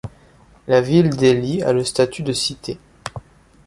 [0.67, 2.79] La ville d'Ely a le statut de cité.